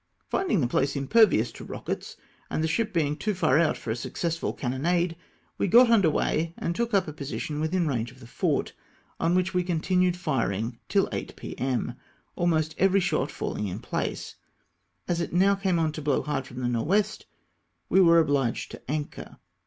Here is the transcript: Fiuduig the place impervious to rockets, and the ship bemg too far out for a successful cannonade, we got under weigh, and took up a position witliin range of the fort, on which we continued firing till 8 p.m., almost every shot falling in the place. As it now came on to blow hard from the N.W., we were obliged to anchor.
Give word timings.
Fiuduig 0.33 0.61
the 0.61 0.67
place 0.67 0.95
impervious 0.95 1.51
to 1.51 1.63
rockets, 1.63 2.17
and 2.49 2.63
the 2.63 2.67
ship 2.67 2.91
bemg 2.91 3.19
too 3.19 3.35
far 3.35 3.59
out 3.59 3.77
for 3.77 3.91
a 3.91 3.95
successful 3.95 4.51
cannonade, 4.51 5.15
we 5.59 5.67
got 5.67 5.91
under 5.91 6.09
weigh, 6.09 6.55
and 6.57 6.75
took 6.75 6.91
up 6.95 7.07
a 7.07 7.13
position 7.13 7.61
witliin 7.61 7.87
range 7.87 8.09
of 8.11 8.19
the 8.19 8.25
fort, 8.25 8.73
on 9.19 9.35
which 9.35 9.53
we 9.53 9.61
continued 9.63 10.17
firing 10.17 10.79
till 10.89 11.07
8 11.11 11.35
p.m., 11.35 11.93
almost 12.35 12.73
every 12.79 12.99
shot 12.99 13.29
falling 13.29 13.67
in 13.67 13.75
the 13.79 13.87
place. 13.87 14.37
As 15.07 15.21
it 15.21 15.33
now 15.33 15.53
came 15.53 15.77
on 15.77 15.91
to 15.91 16.01
blow 16.01 16.23
hard 16.23 16.47
from 16.47 16.61
the 16.61 16.65
N.W., 16.65 17.03
we 17.89 18.01
were 18.01 18.17
obliged 18.17 18.71
to 18.71 18.81
anchor. 18.89 19.37